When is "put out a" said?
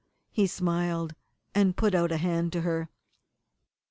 1.77-2.17